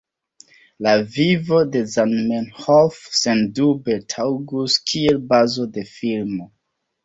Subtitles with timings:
[0.87, 6.53] La vivo de Zamenhof sendube taŭgus kiel bazo de filmo.